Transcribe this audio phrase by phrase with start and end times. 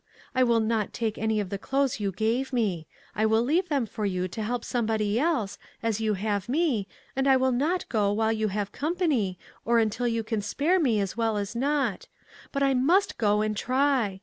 [0.33, 2.87] I will not take any of the clothes you gave me.
[3.15, 7.27] I will leave them for you to help somebody else, as you have me, and
[7.27, 11.15] I will not go while you have company, or until you can spare me as
[11.15, 12.07] well as not;
[12.51, 14.19] but I must go and try.